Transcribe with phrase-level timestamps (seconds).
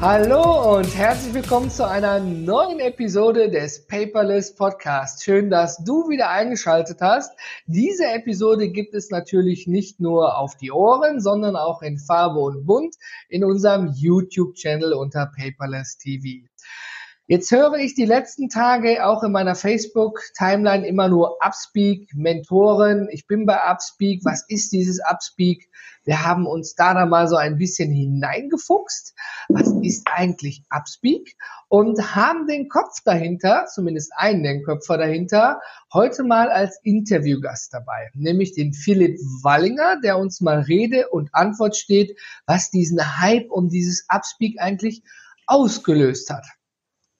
[0.00, 5.24] Hallo und herzlich willkommen zu einer neuen Episode des Paperless Podcast.
[5.24, 7.36] Schön, dass du wieder eingeschaltet hast.
[7.66, 12.64] Diese Episode gibt es natürlich nicht nur auf die Ohren, sondern auch in Farbe und
[12.64, 12.94] Bunt
[13.28, 16.46] in unserem YouTube-Channel unter Paperless TV.
[17.30, 23.08] Jetzt höre ich die letzten Tage auch in meiner Facebook-Timeline immer nur Upspeak, Mentoren.
[23.10, 24.24] Ich bin bei Upspeak.
[24.24, 25.67] Was ist dieses Upspeak?
[26.08, 29.14] Wir haben uns da dann mal so ein bisschen hineingefuchst.
[29.50, 31.36] Was ist eigentlich Upspeak?
[31.68, 35.60] Und haben den Kopf dahinter, zumindest einen den Köpfer dahinter,
[35.92, 38.08] heute mal als Interviewgast dabei.
[38.14, 43.68] Nämlich den Philipp Wallinger, der uns mal Rede und Antwort steht, was diesen Hype um
[43.68, 45.02] dieses Upspeak eigentlich
[45.46, 46.46] ausgelöst hat.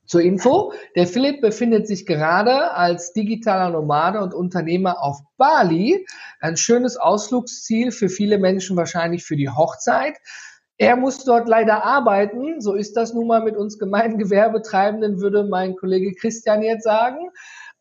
[0.09, 6.07] Zur Info, der Philipp befindet sich gerade als digitaler Nomade und Unternehmer auf Bali.
[6.41, 10.17] Ein schönes Ausflugsziel für viele Menschen wahrscheinlich für die Hochzeit.
[10.79, 12.63] Er muss dort leider arbeiten.
[12.63, 17.29] So ist das nun mal mit uns gemeinen Gewerbetreibenden, würde mein Kollege Christian jetzt sagen.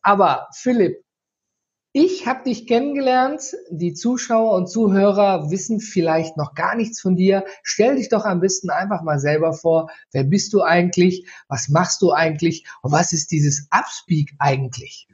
[0.01, 1.06] Aber Philipp,
[1.93, 3.41] ich habe dich kennengelernt.
[3.69, 7.45] Die Zuschauer und Zuhörer wissen vielleicht noch gar nichts von dir.
[7.63, 9.89] Stell dich doch am besten einfach mal selber vor.
[10.11, 11.27] Wer bist du eigentlich?
[11.47, 12.65] Was machst du eigentlich?
[12.81, 15.07] Und was ist dieses Upspeak eigentlich?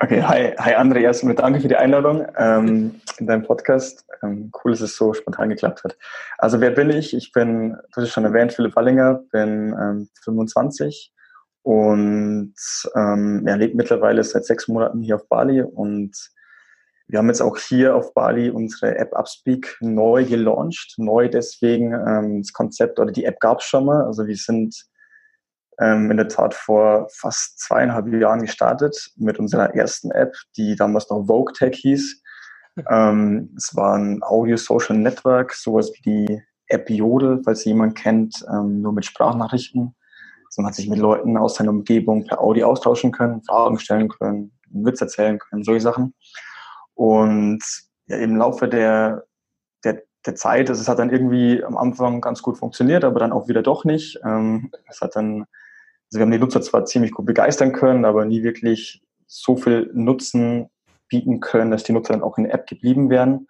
[0.00, 4.06] Okay, hi, hi André, erstmal danke für die Einladung ähm, in deinem Podcast.
[4.22, 5.96] Ähm, cool, dass es so spontan geklappt hat.
[6.38, 7.14] Also wer bin ich?
[7.14, 11.12] Ich bin, du hast schon erwähnt, Philipp Wallinger, bin ähm, 25,
[11.68, 12.54] und
[12.94, 16.16] ähm, er lebt mittlerweile seit sechs Monaten hier auf Bali und
[17.08, 20.94] wir haben jetzt auch hier auf Bali unsere App Upspeak neu gelauncht.
[20.96, 24.02] Neu deswegen ähm, das Konzept oder die App gab es schon mal.
[24.04, 24.82] Also wir sind
[25.78, 31.10] ähm, in der Tat vor fast zweieinhalb Jahren gestartet mit unserer ersten App, die damals
[31.10, 32.22] noch Vogue Tech hieß.
[32.90, 38.80] ähm, es war ein Audio-Social Network, sowas wie die App Jodel, falls jemand kennt, ähm,
[38.80, 39.94] nur mit Sprachnachrichten.
[40.58, 44.50] Man hat sich mit Leuten aus seiner Umgebung per Audio austauschen können, Fragen stellen können,
[44.74, 46.14] einen Witz erzählen können, solche Sachen.
[46.94, 47.62] Und
[48.06, 49.24] ja, im Laufe der,
[49.84, 53.46] der, der Zeit, es hat dann irgendwie am Anfang ganz gut funktioniert, aber dann auch
[53.46, 54.18] wieder doch nicht.
[54.24, 58.24] Ähm, es hat dann, also wir haben die Nutzer zwar ziemlich gut begeistern können, aber
[58.24, 60.70] nie wirklich so viel Nutzen
[61.08, 63.46] bieten können, dass die Nutzer dann auch in der App geblieben wären.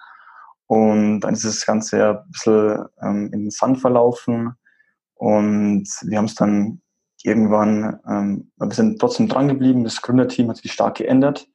[0.66, 4.52] Und dann ist das Ganze ja ein bisschen ähm, in den Sand verlaufen.
[5.14, 6.82] Und wir haben es dann
[7.22, 11.46] irgendwann, ähm, wir sind trotzdem dran geblieben, das Gründerteam hat sich stark geändert,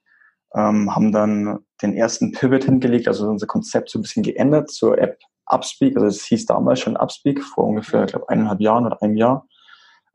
[0.56, 4.98] ähm, haben dann den ersten Pivot hingelegt, also unser Konzept so ein bisschen geändert zur
[4.98, 9.02] App Upspeak, also es hieß damals schon Upspeak, vor ungefähr, ich glaube, eineinhalb Jahren oder
[9.02, 9.48] einem Jahr.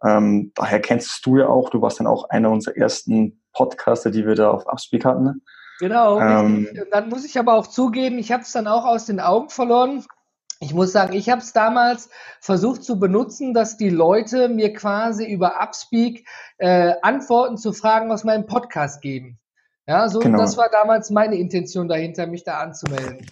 [0.05, 4.27] Ähm, daher kennst du ja auch, du warst dann auch einer unserer ersten Podcaster, die
[4.27, 5.43] wir da auf Upspeak hatten.
[5.81, 6.21] Genau.
[6.21, 9.49] Ähm, dann muss ich aber auch zugeben, ich habe es dann auch aus den Augen
[9.49, 10.05] verloren.
[10.61, 12.11] Ich muss sagen, ich habe es damals
[12.41, 16.27] versucht zu benutzen, dass die Leute mir quasi über Upspeak
[16.59, 19.39] äh, Antworten zu Fragen aus meinem Podcast geben.
[19.87, 20.39] Ja, so genau.
[20.39, 23.25] das war damals meine Intention dahinter, mich da anzumelden.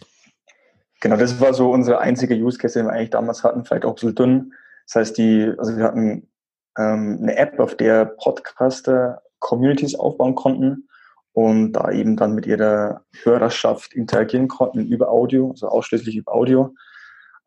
[1.00, 3.90] Genau, das war so unsere einzige Use Case, die wir eigentlich damals hatten, vielleicht auch
[3.90, 4.52] ein bisschen dünn.
[4.86, 6.30] Das heißt, die, also wir hatten
[6.78, 10.88] ähm, eine App, auf der Podcaster Communities aufbauen konnten
[11.32, 16.72] und da eben dann mit ihrer Hörerschaft interagieren konnten über Audio, also ausschließlich über Audio.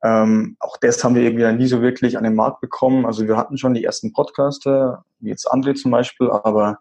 [0.02, 3.06] Ähm, auch das haben wir irgendwie nie so wirklich an den Markt bekommen.
[3.06, 6.80] Also wir hatten schon die ersten Podcaster, wie jetzt André zum Beispiel, aber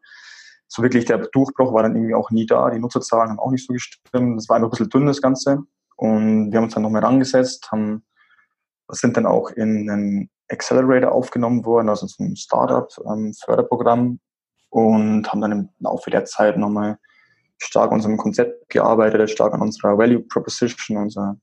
[0.68, 2.70] so wirklich der Durchbruch war dann irgendwie auch nie da.
[2.70, 4.38] Die Nutzerzahlen haben auch nicht so gestimmt.
[4.38, 5.64] Das war einfach ein bisschen dünn, das Ganze.
[5.96, 8.04] Und wir haben uns dann nochmal rangesetzt, haben,
[8.88, 14.20] sind dann auch in einen Accelerator aufgenommen worden, also so ein Startup-Förderprogramm ähm,
[14.70, 16.98] und haben dann im Laufe der Zeit nochmal
[17.58, 21.36] stark an unserem Konzept gearbeitet, stark an unserer Value Proposition, unserer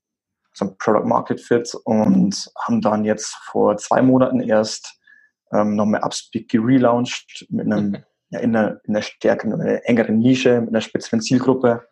[0.55, 4.99] so ein Product Market Fit und haben dann jetzt vor zwei Monaten erst
[5.51, 7.97] ähm, nochmal Upspeak gelauncht mit einem, mhm.
[8.29, 11.85] ja, in einer, in einer stärkeren, in einer engeren Nische, mit einer speziellen Zielgruppe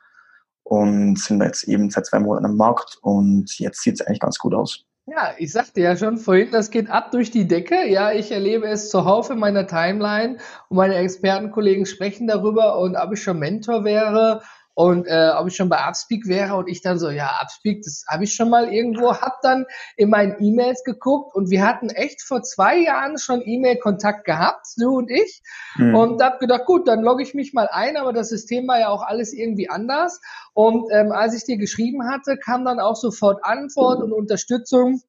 [0.64, 4.40] und sind jetzt eben seit zwei Monaten am Markt und jetzt sieht es eigentlich ganz
[4.40, 4.86] gut aus.
[5.06, 7.86] Ja, ich sagte ja schon vorhin, das geht ab durch die Decke.
[7.90, 10.38] Ja, ich erlebe es zuhauf in meiner Timeline
[10.70, 14.42] und meine Expertenkollegen sprechen darüber und ob ich schon Mentor wäre,
[14.76, 18.06] und äh, ob ich schon bei Upspeak wäre und ich dann so, ja, Upspeak, das
[18.10, 19.66] habe ich schon mal irgendwo, hab dann
[19.98, 24.98] in meinen E-Mails geguckt und wir hatten echt vor zwei Jahren schon E-Mail-Kontakt gehabt, du
[24.98, 25.42] und ich.
[25.76, 25.96] Mhm.
[25.96, 28.90] und hab gedacht, gut, dann logge ich mich mal ein, aber das System war ja
[28.90, 30.22] auch alles irgendwie anders.
[30.54, 35.02] Und ähm, als ich dir geschrieben hatte, kam dann auch sofort Antwort und Unterstützung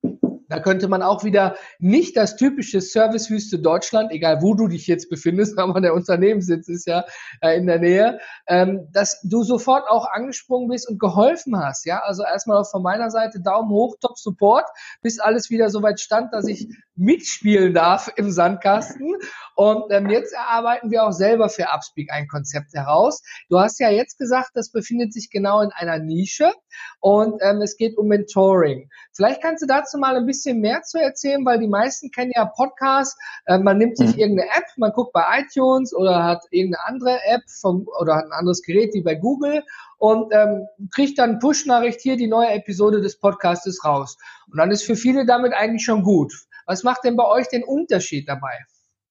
[0.48, 5.08] da könnte man auch wieder nicht das typische Servicewüste Deutschland, egal wo du dich jetzt
[5.08, 7.04] befindest, aber der Unternehmenssitz ist ja
[7.40, 11.86] äh, in der Nähe, ähm, dass du sofort auch angesprungen bist und geholfen hast.
[11.86, 14.66] Ja, also erstmal von meiner Seite Daumen hoch, Top Support,
[15.02, 19.16] bis alles wieder soweit stand, dass ich mitspielen darf im Sandkasten.
[19.56, 23.22] Und ähm, jetzt erarbeiten wir auch selber für Upspeak ein Konzept heraus.
[23.48, 26.52] Du hast ja jetzt gesagt, das befindet sich genau in einer Nische
[27.00, 28.88] und ähm, es geht um Mentoring.
[29.12, 32.44] Vielleicht kannst du dazu mal ein bisschen mehr zu erzählen, weil die meisten kennen ja
[32.44, 33.16] Podcasts.
[33.46, 34.18] Äh, man nimmt sich mhm.
[34.18, 38.32] irgendeine App, man guckt bei iTunes oder hat irgendeine andere App vom, oder hat ein
[38.32, 39.62] anderes Gerät wie bei Google
[39.98, 44.16] und ähm, kriegt dann Push-Nachricht hier die neue Episode des Podcastes raus.
[44.50, 46.32] Und dann ist für viele damit eigentlich schon gut.
[46.66, 48.64] Was macht denn bei euch den Unterschied dabei?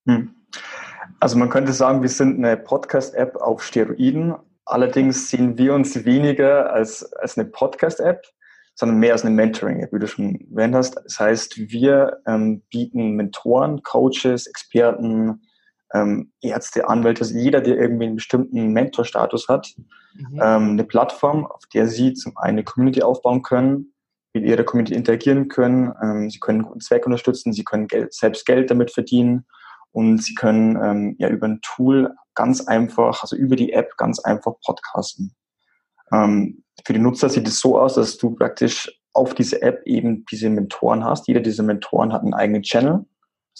[0.06, 0.34] Hm.
[1.20, 4.34] Also man könnte sagen, wir sind eine Podcast-App auf Steroiden.
[4.64, 8.22] Allerdings sehen wir uns weniger als, als eine Podcast-App,
[8.74, 10.96] sondern mehr als eine Mentoring-App, wie du schon erwähnt hast.
[10.96, 15.42] Das heißt, wir ähm, bieten Mentoren, Coaches, Experten,
[15.92, 19.74] ähm, Ärzte, Anwälte, also jeder, der irgendwie einen bestimmten Mentorstatus hat,
[20.14, 20.40] mhm.
[20.42, 23.94] ähm, eine Plattform, auf der sie zum einen eine Community aufbauen können,
[24.32, 25.92] mit ihrer Community interagieren können.
[26.02, 29.46] Ähm, sie können guten Zweck unterstützen, sie können Geld, selbst Geld damit verdienen
[29.92, 34.18] und sie können ähm, ja über ein Tool ganz einfach, also über die App ganz
[34.18, 35.32] einfach podcasten.
[36.12, 40.24] Ähm, für die Nutzer sieht es so aus, dass du praktisch auf diese App eben
[40.30, 41.28] diese Mentoren hast.
[41.28, 43.04] Jeder dieser Mentoren hat einen eigenen Channel,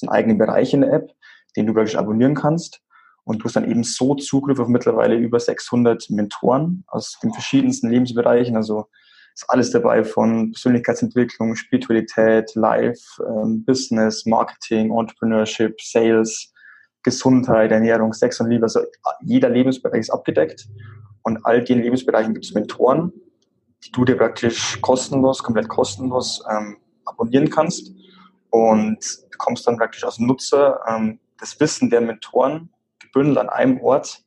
[0.03, 1.13] einen eigenen Bereich in der App,
[1.57, 2.81] den du praktisch abonnieren kannst.
[3.23, 7.89] Und du hast dann eben so Zugriff auf mittlerweile über 600 Mentoren aus den verschiedensten
[7.89, 8.87] Lebensbereichen, also
[9.35, 16.53] ist alles dabei von Persönlichkeitsentwicklung, Spiritualität, Life, ähm, Business, Marketing, Entrepreneurship, Sales,
[17.03, 18.65] Gesundheit, Ernährung, Sex und Liebe.
[18.65, 18.81] Also
[19.23, 20.69] jeder Lebensbereich ist abgedeckt.
[21.25, 23.13] Und all den Lebensbereichen gibt es Mentoren,
[23.83, 27.93] die du dir praktisch kostenlos, komplett kostenlos ähm, abonnieren kannst.
[28.51, 29.01] Und
[29.31, 34.23] bekommst dann praktisch als Nutzer ähm, das Wissen der Mentoren gebündelt an einem Ort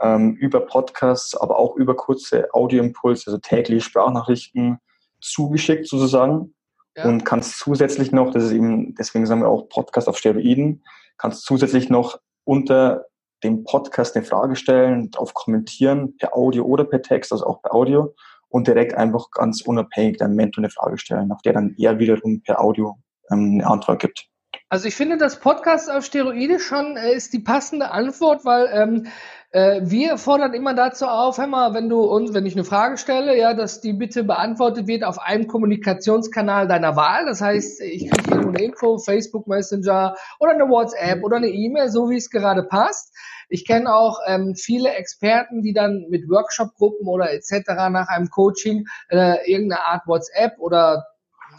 [0.00, 4.78] ähm, über Podcasts, aber auch über kurze Audioimpulse, also tägliche Sprachnachrichten
[5.20, 6.54] zugeschickt sozusagen.
[6.96, 7.04] Ja.
[7.04, 10.82] Und kannst zusätzlich noch, das ist eben, deswegen sagen wir auch Podcast auf Steroiden,
[11.18, 13.04] kannst zusätzlich noch unter
[13.42, 17.74] dem Podcast eine Frage stellen, darauf kommentieren, per Audio oder per Text, also auch per
[17.74, 18.14] Audio,
[18.48, 22.42] und direkt einfach ganz unabhängig deinem Mentor eine Frage stellen, auf der dann er wiederum
[22.42, 22.98] per Audio
[23.30, 24.26] ähm, eine Antwort gibt.
[24.68, 29.06] Also ich finde, das Podcast auf Steroide schon äh, ist die passende Antwort, weil ähm,
[29.52, 32.96] äh, wir fordern immer dazu auf, hör mal, wenn du uns, wenn ich eine Frage
[32.96, 37.26] stelle, ja, dass die bitte beantwortet wird auf einem Kommunikationskanal deiner Wahl.
[37.26, 41.88] Das heißt, ich kriege irgendwo eine Info, Facebook Messenger oder eine WhatsApp oder eine E-Mail,
[41.88, 43.12] so wie es gerade passt.
[43.48, 47.66] Ich kenne auch ähm, viele Experten, die dann mit Workshop-Gruppen oder etc.
[47.90, 51.06] nach einem Coaching äh, irgendeine Art WhatsApp oder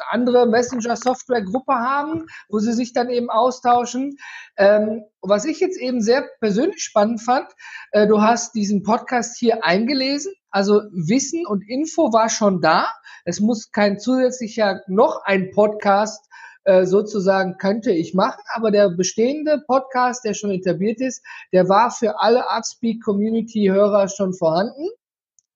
[0.10, 4.18] andere Messenger-Software-Gruppe haben, wo sie sich dann eben austauschen.
[4.58, 7.48] Ähm, was ich jetzt eben sehr persönlich spannend fand,
[7.92, 10.34] äh, du hast diesen Podcast hier eingelesen.
[10.50, 12.88] Also Wissen und Info war schon da.
[13.26, 16.28] Es muss kein zusätzlicher noch ein Podcast
[16.64, 21.90] äh, sozusagen könnte ich machen, aber der bestehende Podcast, der schon etabliert ist, der war
[21.90, 24.88] für alle Artspeak Community Hörer schon vorhanden.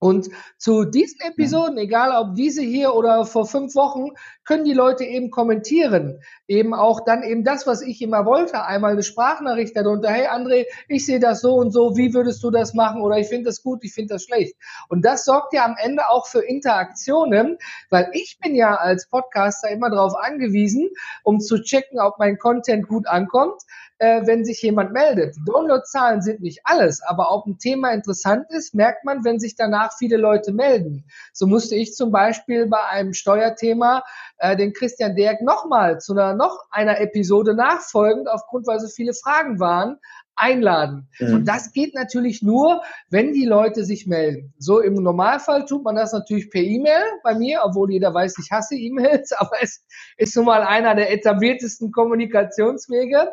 [0.05, 4.09] Und zu diesen Episoden, egal ob diese hier oder vor fünf Wochen,
[4.43, 6.19] können die Leute eben kommentieren.
[6.47, 8.63] Eben auch dann eben das, was ich immer wollte.
[8.63, 10.09] Einmal eine Sprachnachricht darunter.
[10.09, 11.97] Hey André, ich sehe das so und so.
[11.97, 13.01] Wie würdest du das machen?
[13.01, 14.53] Oder ich finde das gut, ich finde das schlecht.
[14.89, 17.57] Und das sorgt ja am Ende auch für Interaktionen,
[17.89, 20.88] weil ich bin ja als Podcaster immer darauf angewiesen,
[21.24, 23.59] um zu checken, ob mein Content gut ankommt
[23.97, 25.35] äh, wenn sich jemand meldet.
[25.45, 29.93] Downloadzahlen sind nicht alles, aber ob ein Thema interessant ist, merkt man, wenn sich danach
[29.97, 31.05] viele Leute melden.
[31.33, 34.03] So musste ich zum Beispiel bei einem Steuerthema
[34.37, 39.13] äh, den Christian Derg nochmal zu einer noch einer Episode nachfolgend, aufgrund weil so viele
[39.13, 39.97] Fragen waren,
[40.35, 41.07] einladen.
[41.19, 41.35] Mhm.
[41.35, 44.53] Und das geht natürlich nur, wenn die Leute sich melden.
[44.57, 48.51] So im Normalfall tut man das natürlich per E-Mail bei mir, obwohl jeder weiß, ich
[48.51, 49.83] hasse E-Mails, aber es
[50.17, 53.29] ist nun mal einer der etabliertesten Kommunikationswege.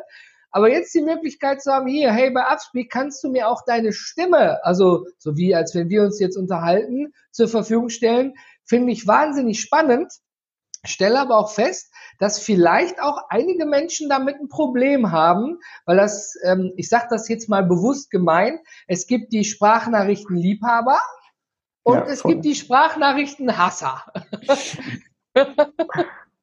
[0.52, 3.92] Aber jetzt die Möglichkeit zu haben, hier, hey, bei Upspeak kannst du mir auch deine
[3.92, 9.06] Stimme, also so wie als wenn wir uns jetzt unterhalten, zur Verfügung stellen, finde ich
[9.06, 10.12] wahnsinnig spannend.
[10.84, 16.34] Stelle aber auch fest, dass vielleicht auch einige Menschen damit ein Problem haben, weil das,
[16.44, 21.00] ähm, ich sage das jetzt mal bewusst gemeint, es gibt die Sprachnachrichtenliebhaber,
[21.84, 24.04] Und ja, es gibt die Sprachnachrichten Hasser.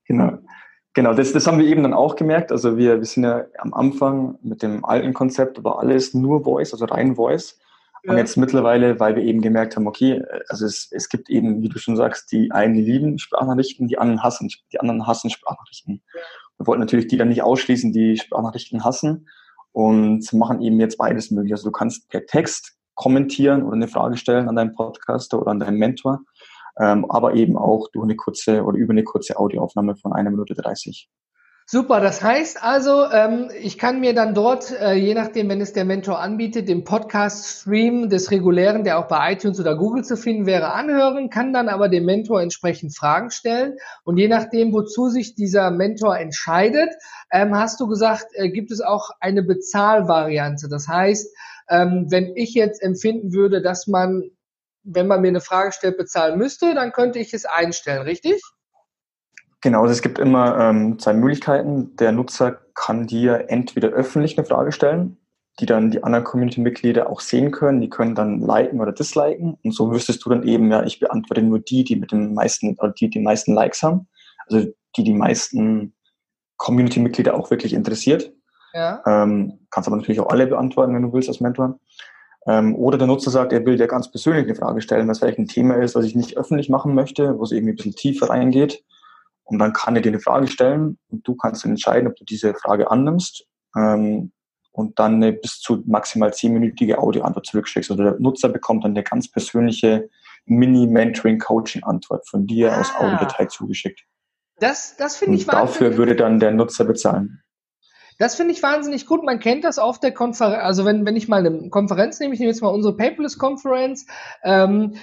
[0.05, 0.39] genau.
[0.93, 2.51] Genau, das, das haben wir eben dann auch gemerkt.
[2.51, 6.73] Also wir, wir sind ja am Anfang mit dem alten Konzept, war alles nur Voice,
[6.73, 7.59] also rein Voice.
[8.07, 11.69] Und jetzt mittlerweile, weil wir eben gemerkt haben, okay, also es, es gibt eben, wie
[11.69, 16.01] du schon sagst, die einen lieben Sprachnachrichten, die anderen hassen, die anderen hassen Sprachnachrichten.
[16.13, 16.21] Ja.
[16.57, 19.27] Wir wollten natürlich die dann nicht ausschließen, die Sprachnachrichten hassen
[19.73, 21.53] und machen eben jetzt beides möglich.
[21.53, 25.59] Also du kannst per Text kommentieren oder eine Frage stellen an deinen Podcaster oder an
[25.59, 26.21] deinen Mentor,
[26.79, 30.53] ähm, aber eben auch durch eine kurze oder über eine kurze Audioaufnahme von einer Minute
[30.53, 31.09] 30.
[31.71, 35.71] Super, das heißt also, ähm, ich kann mir dann dort, äh, je nachdem, wenn es
[35.71, 40.47] der Mentor anbietet, den Podcast-Stream des regulären, der auch bei iTunes oder Google zu finden
[40.47, 43.75] wäre, anhören, kann dann aber dem Mentor entsprechend Fragen stellen.
[44.03, 46.89] Und je nachdem, wozu sich dieser Mentor entscheidet,
[47.31, 50.69] ähm, hast du gesagt, äh, gibt es auch eine Bezahlvariante.
[50.69, 51.31] Das heißt,
[51.69, 54.31] ähm, wenn ich jetzt empfinden würde, dass man,
[54.91, 58.41] wenn man mir eine Frage stellt, bezahlen müsste, dann könnte ich es einstellen, richtig?
[59.61, 61.95] Genau, also es gibt immer ähm, zwei Möglichkeiten.
[61.97, 65.17] Der Nutzer kann dir entweder öffentlich eine Frage stellen,
[65.59, 67.81] die dann die anderen Community-Mitglieder auch sehen können.
[67.81, 69.57] Die können dann liken oder disliken.
[69.63, 72.77] Und so wüsstest du dann eben, ja, ich beantworte nur die, die mit den meisten,
[72.79, 74.07] oder die die meisten Likes haben.
[74.47, 75.93] Also die die meisten
[76.57, 78.31] Community-Mitglieder auch wirklich interessiert.
[78.73, 79.01] Ja.
[79.05, 81.79] Ähm, kannst aber natürlich auch alle beantworten, wenn du willst, als Mentor.
[82.47, 85.39] Ähm, oder der Nutzer sagt, er will dir ganz persönlich eine Frage stellen, was vielleicht
[85.39, 88.29] ein Thema ist, was ich nicht öffentlich machen möchte, wo es irgendwie ein bisschen tiefer
[88.29, 88.83] reingeht.
[89.43, 92.23] Und dann kann er dir eine Frage stellen und du kannst dann entscheiden, ob du
[92.23, 94.31] diese Frage annimmst ähm,
[94.71, 97.89] und dann eine bis zu maximal zehnminütige Audioantwort zurückschickst.
[97.91, 100.09] Also der Nutzer bekommt dann eine ganz persönliche
[100.45, 102.79] Mini-Mentoring-Coaching-Antwort von dir ah.
[102.79, 104.05] aus Audiodatei zugeschickt.
[104.59, 107.41] Das, das finde ich und Dafür würde dann der Nutzer bezahlen.
[108.19, 109.23] Das finde ich wahnsinnig gut.
[109.23, 110.61] Man kennt das auf der Konferenz.
[110.61, 114.05] Also wenn, wenn ich mal eine Konferenz nehme, ich nehme jetzt mal unsere Paperless-Konferenz,
[114.43, 114.97] ähm,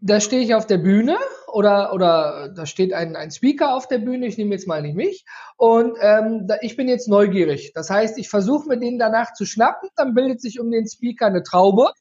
[0.00, 1.16] da stehe ich auf der Bühne
[1.52, 4.96] oder, oder da steht ein, ein Speaker auf der Bühne, ich nehme jetzt mal nicht
[4.96, 5.24] mich,
[5.56, 7.72] und ähm, da, ich bin jetzt neugierig.
[7.72, 11.26] Das heißt, ich versuche mir den danach zu schnappen, dann bildet sich um den Speaker
[11.26, 11.92] eine Traube.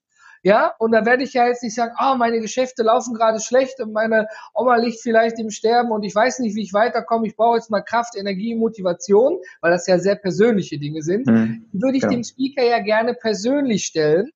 [0.44, 3.40] Ja, und da werde ich ja jetzt nicht sagen, ah, oh, meine Geschäfte laufen gerade
[3.40, 7.28] schlecht und meine Oma liegt vielleicht im Sterben und ich weiß nicht, wie ich weiterkomme.
[7.28, 11.28] Ich brauche jetzt mal Kraft, Energie, Motivation, weil das ja sehr persönliche Dinge sind.
[11.28, 12.10] Mhm, die würde ich ja.
[12.10, 14.30] dem Speaker ja gerne persönlich stellen.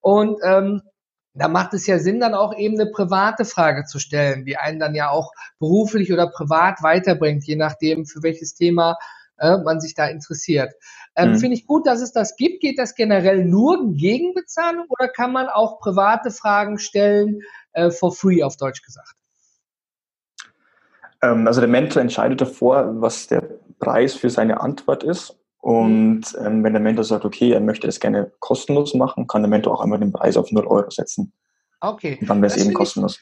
[0.00, 0.82] Und ähm,
[1.34, 4.78] da macht es ja Sinn, dann auch eben eine private Frage zu stellen, die einen
[4.78, 8.96] dann ja auch beruflich oder privat weiterbringt, je nachdem, für welches Thema
[9.38, 10.74] äh, man sich da interessiert.
[11.16, 11.38] Ähm, mhm.
[11.38, 12.60] Finde ich gut, dass es das gibt.
[12.60, 17.40] Geht das generell nur gegen Bezahlung oder kann man auch private Fragen stellen,
[17.72, 19.14] äh, for free auf Deutsch gesagt?
[21.22, 23.42] Ähm, also der Mentor entscheidet davor, was der
[23.78, 25.36] Preis für seine Antwort ist.
[25.58, 29.48] Und ähm, wenn der Mentor sagt, okay, er möchte es gerne kostenlos machen, kann der
[29.48, 31.32] Mentor auch einmal den Preis auf 0 Euro setzen.
[31.80, 32.18] Okay.
[32.20, 33.18] Und dann wäre es eben kostenlos.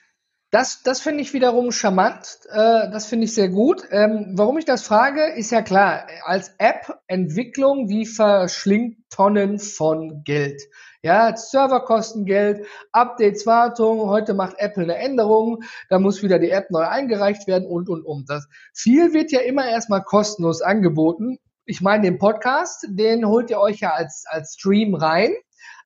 [0.54, 2.38] Das, das finde ich wiederum charmant.
[2.48, 3.82] Äh, das finde ich sehr gut.
[3.90, 6.06] Ähm, warum ich das frage, ist ja klar.
[6.22, 10.62] Als App-Entwicklung, die verschlingt Tonnen von Geld.
[11.02, 14.08] Ja, Serverkosten Geld, Updates, Wartung.
[14.08, 15.64] Heute macht Apple eine Änderung.
[15.88, 18.30] Da muss wieder die App neu eingereicht werden und, und, und.
[18.30, 23.58] Das viel wird ja immer erstmal kostenlos angeboten ich meine, den Podcast, den holt ihr
[23.58, 25.32] euch ja als, als Stream rein.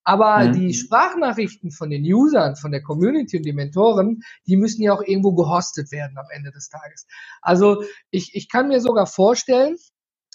[0.08, 0.52] Aber mhm.
[0.54, 5.02] die Sprachnachrichten von den Usern, von der Community und die Mentoren, die müssen ja auch
[5.02, 7.06] irgendwo gehostet werden am Ende des Tages.
[7.42, 9.76] Also ich, ich kann mir sogar vorstellen,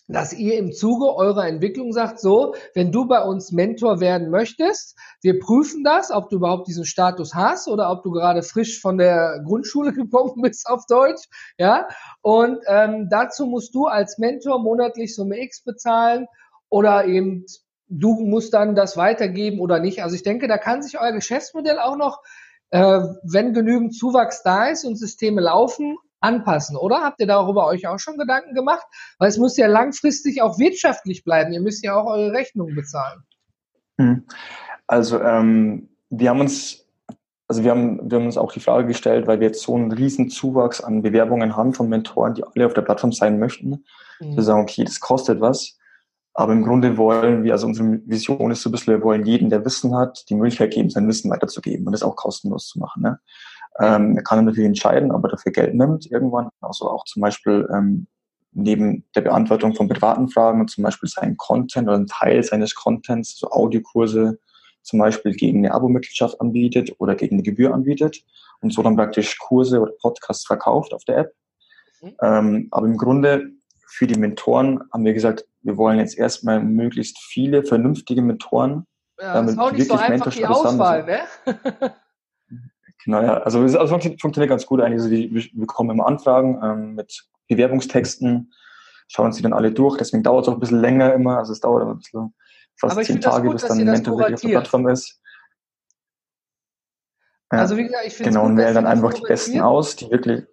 [0.08, 4.96] dass ihr im Zuge eurer Entwicklung sagt, so, wenn du bei uns Mentor werden möchtest,
[5.24, 9.00] wir prüfen das, ob du überhaupt diesen Status hast oder ob du gerade frisch von
[9.00, 11.24] der Grundschule gekommen bist auf Deutsch,
[11.58, 11.88] ja.
[12.22, 16.27] Und ähm, dazu musst du als Mentor monatlich Summe X bezahlen
[16.70, 17.48] oder eben
[18.00, 20.04] du musst dann das weitergeben oder nicht.
[20.04, 22.22] Also ich denke, da kann sich euer Geschäftsmodell auch noch,
[22.72, 27.02] äh, wenn genügend Zuwachs da ist und Systeme laufen, anpassen, oder?
[27.02, 28.86] Habt ihr darüber euch auch schon Gedanken gemacht?
[29.20, 31.54] Weil es muss ja langfristig auch wirtschaftlich bleiben.
[31.54, 33.24] Ihr müsst ja auch eure Rechnungen bezahlen.
[34.00, 34.26] Hm.
[34.88, 36.88] Also ähm, wir haben uns,
[37.48, 39.92] also wir haben, wir haben uns auch die Frage gestellt, weil wir jetzt so einen
[39.92, 43.84] riesen Zuwachs an Bewerbungen haben von Mentoren, die alle auf der Plattform sein möchten.
[44.20, 44.36] Mhm.
[44.36, 45.78] Wir sagen, okay, das kostet was.
[46.34, 49.50] Aber im Grunde wollen wir, also unsere Vision ist so ein bisschen, wir wollen jeden,
[49.50, 53.04] der Wissen hat, die Möglichkeit geben, sein Wissen weiterzugeben und das auch kostenlos zu machen.
[53.04, 53.20] Ne?
[53.80, 56.50] Ähm, er kann natürlich entscheiden, ob er dafür Geld nimmt irgendwann.
[56.60, 58.08] Also auch zum Beispiel ähm,
[58.52, 63.38] neben der Beantwortung von privaten Fragen zum Beispiel seinen Content oder einen Teil seines Contents,
[63.38, 64.40] so Audiokurse
[64.82, 68.24] zum Beispiel gegen eine Abo-Mitgliedschaft anbietet oder gegen eine Gebühr anbietet
[68.62, 71.34] und so dann praktisch Kurse oder Podcasts verkauft auf der App.
[72.02, 72.16] Mhm.
[72.22, 73.52] Ähm, aber im Grunde
[73.88, 78.86] für die Mentoren haben wir gesagt, wir wollen jetzt erstmal möglichst viele vernünftige Mentoren,
[79.20, 81.05] ja, damit das wirklich so Mentorstatus haben.
[81.05, 81.22] Ne?
[83.05, 83.38] Genau, ja.
[83.39, 85.01] Also es also funktioniert ganz gut eigentlich.
[85.01, 88.53] Also wir, wir bekommen immer Anfragen ähm, mit Bewerbungstexten,
[89.08, 89.98] schauen uns die dann alle durch.
[89.98, 91.38] Deswegen dauert es auch ein bisschen länger immer.
[91.38, 92.34] Also es dauert immer ein bisschen
[92.77, 95.22] fast zehn Tage, gut, bis dann ein Mentor wirklich auf der Plattform ist.
[97.51, 97.60] Ja.
[97.60, 100.46] Also wie gesagt, ich finde Genau, und wählen dann einfach die Besten aus, die wirklich.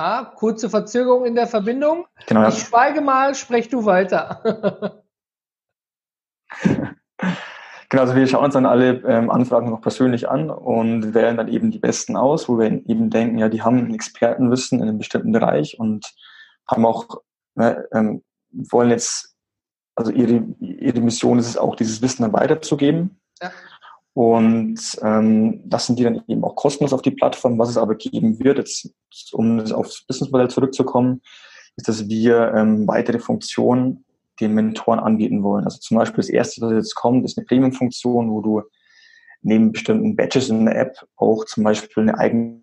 [0.00, 2.06] Ah, kurze Verzögerung in der Verbindung.
[2.28, 5.02] Genau, ich schweige mal, sprech du weiter.
[7.90, 11.48] Genau, also wir schauen uns dann alle ähm, Anfragen noch persönlich an und wählen dann
[11.48, 14.98] eben die besten aus, wo wir eben denken, ja, die haben ein Expertenwissen in einem
[14.98, 16.04] bestimmten Bereich und
[16.66, 17.22] haben auch,
[17.54, 19.34] ne, ähm, wollen jetzt,
[19.94, 23.22] also ihre, ihre Mission ist es auch, dieses Wissen dann weiterzugeben.
[23.40, 23.52] Ja.
[24.18, 27.56] Und ähm, das sind die dann eben auch kostenlos auf die Plattform.
[27.56, 28.92] Was es aber geben wird, jetzt,
[29.32, 31.22] um aufs Businessmodell zurückzukommen,
[31.76, 34.04] ist, dass wir ähm, weitere Funktionen
[34.40, 35.62] den Mentoren anbieten wollen.
[35.64, 38.62] Also zum Beispiel das erste, was jetzt kommt, ist eine Premium-Funktion, wo du
[39.42, 42.60] neben bestimmten Badges in der App auch zum Beispiel eine eigene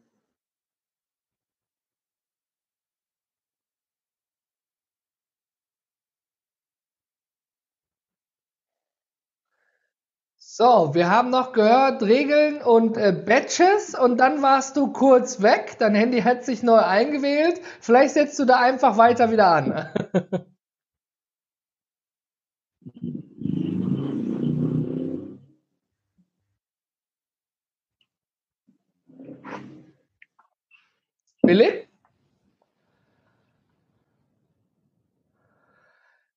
[10.58, 15.76] So, wir haben noch gehört Regeln und äh, Badges und dann warst du kurz weg.
[15.80, 17.60] Dein Handy hat sich neu eingewählt.
[17.82, 19.90] Vielleicht setzt du da einfach weiter wieder an.
[31.46, 31.90] Philipp?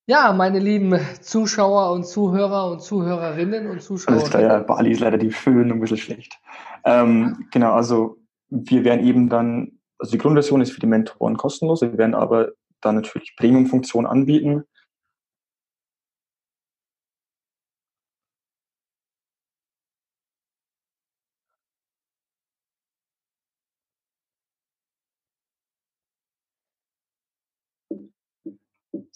[0.08, 4.14] Ja, meine lieben Zuschauer und Zuhörer und Zuhörerinnen und Zuschauer.
[4.14, 6.40] Alles ja, Bali ist leider die Föhn ein bisschen schlecht.
[6.84, 8.16] Ähm, genau, also
[8.48, 12.52] wir werden eben dann, also die Grundversion ist für die Mentoren kostenlos, wir werden aber
[12.80, 14.64] dann natürlich Premium-Funktionen anbieten,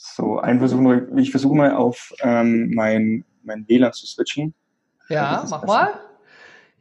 [0.05, 4.53] So, ein Versuch nur, ich versuche mal auf ähm, mein, mein WLAN zu switchen.
[5.09, 5.67] Ja, mach besser.
[5.67, 6.01] mal.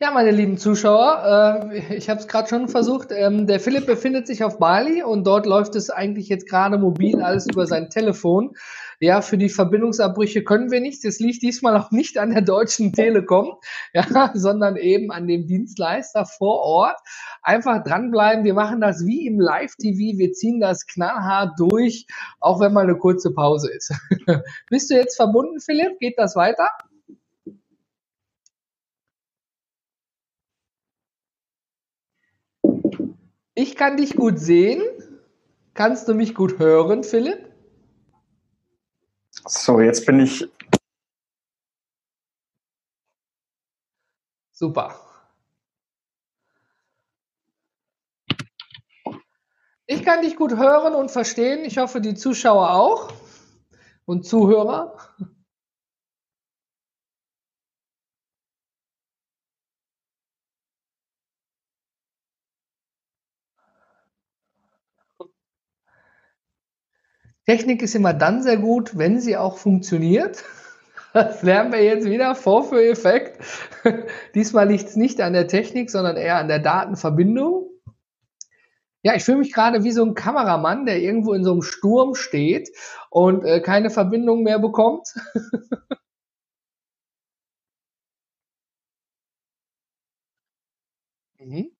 [0.04, 3.10] Ja, meine lieben Zuschauer, äh, ich habe es gerade schon versucht.
[3.12, 7.22] Ähm, der Philipp befindet sich auf Bali und dort läuft es eigentlich jetzt gerade mobil
[7.22, 8.56] alles über sein Telefon.
[9.00, 11.06] Ja, für die Verbindungsabbrüche können wir nicht.
[11.06, 13.58] Das liegt diesmal auch nicht an der Deutschen Telekom,
[13.94, 16.98] ja, sondern eben an dem Dienstleister vor Ort.
[17.44, 18.44] Einfach dranbleiben.
[18.44, 20.18] Wir machen das wie im Live-TV.
[20.18, 22.08] Wir ziehen das knallhart durch,
[22.40, 23.94] auch wenn mal eine kurze Pause ist.
[24.72, 26.00] Bist du jetzt verbunden, Philipp?
[26.00, 26.70] Geht das weiter?
[33.54, 34.82] Ich kann dich gut sehen.
[35.74, 37.52] Kannst du mich gut hören, Philipp?
[39.30, 40.48] So, jetzt bin ich.
[44.52, 44.96] Super.
[49.88, 51.66] Ich kann dich gut hören und verstehen.
[51.66, 53.12] Ich hoffe, die Zuschauer auch
[54.06, 54.98] und Zuhörer.
[67.46, 70.44] Technik ist immer dann sehr gut, wenn sie auch funktioniert.
[71.14, 73.38] Das lernen wir jetzt wieder, Vorführeffekt.
[74.34, 77.70] Diesmal liegt es nicht an der Technik, sondern eher an der Datenverbindung.
[79.04, 82.16] Ja, ich fühle mich gerade wie so ein Kameramann, der irgendwo in so einem Sturm
[82.16, 82.70] steht
[83.10, 85.10] und äh, keine Verbindung mehr bekommt.
[91.40, 91.72] mhm.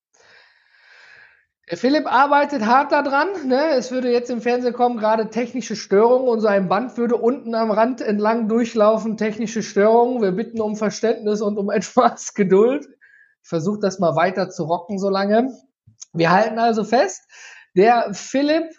[1.78, 3.30] Philipp arbeitet hart daran.
[3.48, 3.70] Ne?
[3.76, 6.28] Es würde jetzt im Fernsehen kommen, gerade technische Störungen.
[6.28, 9.16] Unser ein Band würde unten am Rand entlang durchlaufen.
[9.16, 10.22] Technische Störungen.
[10.22, 12.88] Wir bitten um Verständnis und um etwas Geduld.
[13.44, 15.52] Ich versuche das mal weiter zu rocken so lange.
[16.14, 17.24] Wir halten also fest,
[17.76, 18.70] der Philipp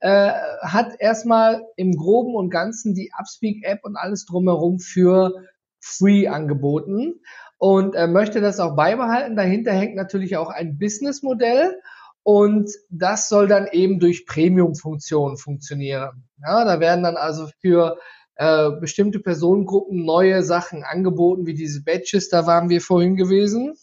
[0.00, 5.32] äh, hat erstmal im Groben und Ganzen die Upspeak-App und alles drumherum für
[5.80, 7.20] free angeboten
[7.56, 9.36] und er möchte das auch beibehalten.
[9.36, 11.80] Dahinter hängt natürlich auch ein Businessmodell
[12.22, 16.28] und das soll dann eben durch Premium-Funktionen funktionieren.
[16.40, 17.98] Ja, da werden dann also für
[18.36, 23.74] äh, bestimmte Personengruppen neue Sachen angeboten, wie diese Badges, da waren wir vorhin gewesen.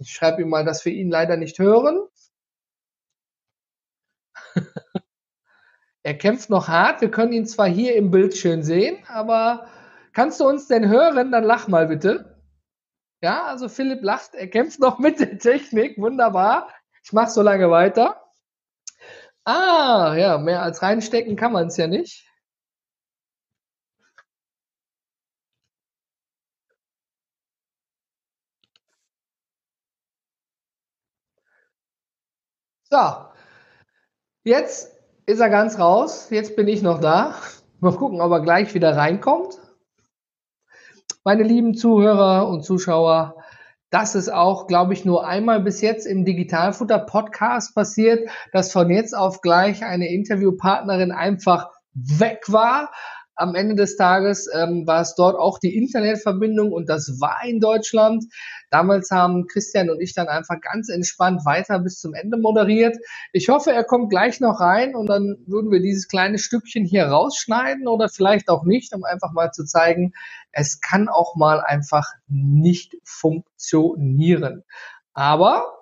[0.00, 2.00] Ich schreibe ihm mal, dass wir ihn leider nicht hören.
[6.02, 7.00] er kämpft noch hart.
[7.00, 9.66] Wir können ihn zwar hier im Bild schön sehen, aber
[10.12, 11.32] kannst du uns denn hören?
[11.32, 12.37] Dann lach mal bitte.
[13.22, 16.68] Ja, also Philipp lacht, er kämpft noch mit der Technik, wunderbar.
[17.04, 18.20] Ich mache so lange weiter.
[19.44, 22.24] Ah, ja, mehr als reinstecken kann man es ja nicht.
[32.90, 32.98] So,
[34.44, 34.90] jetzt
[35.26, 36.28] ist er ganz raus.
[36.30, 37.34] Jetzt bin ich noch da.
[37.80, 39.58] Mal gucken, ob er gleich wieder reinkommt.
[41.28, 43.34] Meine lieben Zuhörer und Zuschauer,
[43.90, 48.88] das ist auch, glaube ich, nur einmal bis jetzt im Digitalfutter Podcast passiert, dass von
[48.88, 52.90] jetzt auf gleich eine Interviewpartnerin einfach weg war
[53.38, 57.60] am Ende des Tages ähm, war es dort auch die Internetverbindung und das war in
[57.60, 58.24] Deutschland.
[58.70, 62.96] Damals haben Christian und ich dann einfach ganz entspannt weiter bis zum Ende moderiert.
[63.32, 67.06] Ich hoffe, er kommt gleich noch rein und dann würden wir dieses kleine Stückchen hier
[67.06, 70.12] rausschneiden oder vielleicht auch nicht, um einfach mal zu zeigen,
[70.52, 74.64] es kann auch mal einfach nicht funktionieren.
[75.14, 75.78] Aber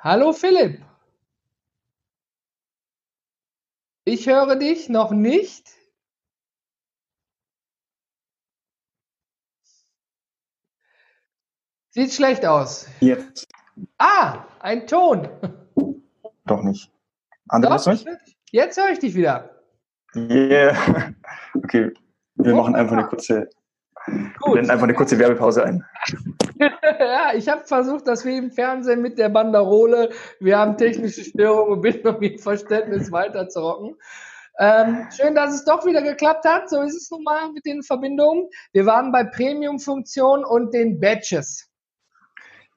[0.00, 0.87] Hallo Philipp.
[4.08, 5.68] Ich höre dich noch nicht.
[11.90, 12.88] Sieht schlecht aus.
[13.00, 13.46] Jetzt.
[13.98, 15.28] Ah, ein Ton.
[16.46, 16.90] Doch nicht.
[17.48, 17.98] Andreas Doch,
[18.50, 19.50] Jetzt höre ich dich wieder.
[20.16, 21.12] Yeah.
[21.54, 21.92] Okay,
[22.36, 23.50] wir machen einfach eine kurze,
[24.38, 24.58] Gut.
[24.58, 25.84] einfach eine kurze Werbepause ein.
[27.00, 31.80] ja, ich habe versucht, dass wir im Fernsehen mit der Banderole, wir haben technische Störungen
[31.80, 33.96] bitten um Ihr Verständnis weiter zu rocken.
[34.60, 36.68] Ähm, schön, dass es doch wieder geklappt hat.
[36.68, 38.48] So ist es nun mal mit den Verbindungen.
[38.72, 41.68] Wir waren bei Premium-Funktionen und den Badges.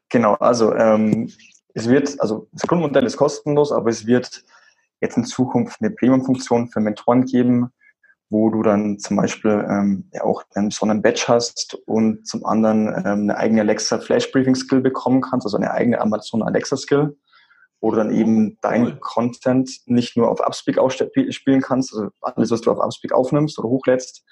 [0.10, 1.32] Genau, also ähm,
[1.74, 4.44] es wird, also das Grundmodell ist kostenlos, aber es wird
[5.00, 7.72] jetzt in Zukunft eine Premium-Funktion für Mentoren geben,
[8.32, 12.88] wo du dann zum Beispiel ähm, ja auch einen besonderen Badge hast und zum anderen
[12.88, 17.17] ähm, eine eigene Alexa Flash Briefing Skill bekommen kannst, also eine eigene Amazon Alexa Skill,
[17.82, 18.98] wo du dann eben dein cool.
[19.02, 23.67] Content nicht nur auf Upspeak ausspielen kannst, also alles, was du auf Upspeak aufnimmst oder
[23.67, 24.24] hochlädst,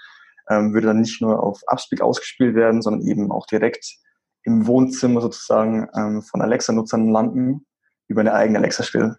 [0.50, 3.98] ähm, würde dann nicht nur auf Upspeak ausgespielt werden, sondern eben auch direkt
[4.44, 7.66] im Wohnzimmer sozusagen ähm, von Alexa-Nutzern landen
[8.08, 9.18] über eine eigene Alexa-Skill.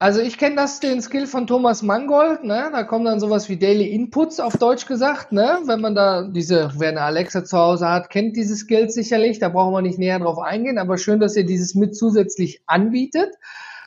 [0.00, 2.68] Also ich kenne das, den Skill von Thomas Mangold, ne?
[2.72, 5.60] Da kommen dann sowas wie Daily Inputs auf Deutsch gesagt, ne?
[5.66, 9.48] Wenn man da diese, wer eine Alexa zu Hause hat, kennt diese Skills sicherlich, da
[9.48, 13.34] brauchen wir nicht näher drauf eingehen, aber schön, dass ihr dieses mit zusätzlich anbietet.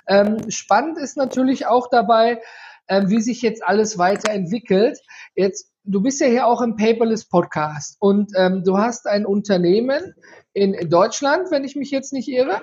[0.08, 2.42] Ähm, spannend ist natürlich auch dabei,
[2.88, 4.98] ähm, wie sich jetzt alles weiterentwickelt.
[5.36, 10.16] Jetzt, du bist ja hier auch im Paperless Podcast und ähm, du hast ein Unternehmen
[10.54, 12.62] in Deutschland, wenn ich mich jetzt nicht irre,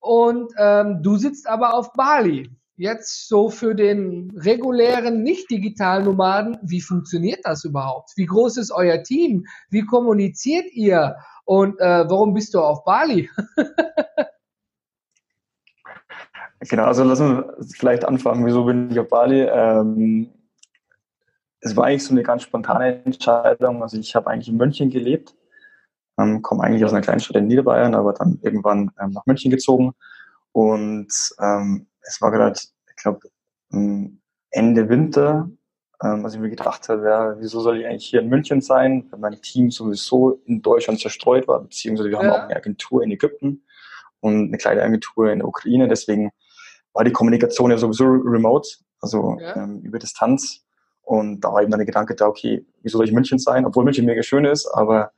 [0.00, 2.50] und ähm, du sitzt aber auf Bali
[2.82, 8.10] jetzt so für den regulären nicht-digitalen Nomaden, wie funktioniert das überhaupt?
[8.16, 9.46] Wie groß ist euer Team?
[9.70, 11.16] Wie kommuniziert ihr?
[11.44, 13.30] Und äh, warum bist du auf Bali?
[16.60, 18.44] genau, also lassen wir vielleicht anfangen.
[18.44, 19.42] Wieso bin ich auf Bali?
[19.42, 20.30] Ähm,
[21.60, 23.82] es war eigentlich so eine ganz spontane Entscheidung.
[23.82, 25.36] Also ich habe eigentlich in München gelebt,
[26.18, 29.52] ähm, komme eigentlich aus einer kleinen Stadt in Niederbayern, aber dann irgendwann ähm, nach München
[29.52, 29.92] gezogen.
[30.50, 32.58] Und ähm, es war gerade,
[33.02, 33.28] glaube,
[33.70, 35.50] Ende Winter,
[36.02, 39.06] ähm, was ich mir gedacht habe, ja, wieso soll ich eigentlich hier in München sein,
[39.10, 42.24] wenn mein Team sowieso in Deutschland zerstreut war, beziehungsweise wir ja.
[42.24, 43.64] haben auch eine Agentur in Ägypten
[44.20, 46.30] und eine kleine Agentur in der Ukraine, deswegen
[46.92, 48.68] war die Kommunikation ja sowieso remote,
[49.00, 49.56] also ja.
[49.56, 50.64] ähm, über Distanz.
[51.02, 53.64] Und da war eben dann der Gedanke da, okay, wieso soll ich in München sein,
[53.64, 55.12] obwohl München mega schön ist, aber